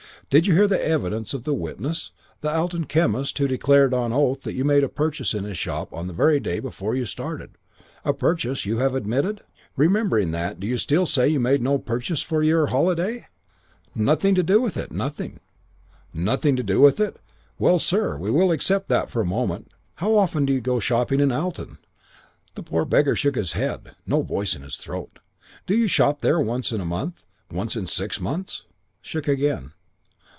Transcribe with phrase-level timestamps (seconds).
[0.31, 4.43] Did you hear the evidence of the witness the Alton chemist who declared on oath
[4.43, 7.57] that you made a purchase in his shop on the very day before you started,
[8.05, 9.41] a purchase you have admitted?
[9.75, 13.25] Remembering that, do you still say you made no purchases for your holiday?'
[13.93, 14.93] "'Nothing to do with it.
[14.93, 15.41] Nothing'
[16.13, 17.17] "'Nothing to do with it?
[17.59, 19.73] Well, sir, we will accept that for a moment.
[19.99, 21.77] Do you often go shopping in Alton?'
[22.55, 23.97] "The poor beggar shook his head.
[24.07, 25.19] No voice in his throat.
[25.65, 28.63] "'Do you shop there once in a month, once in six months?'
[29.01, 29.73] "Shook again.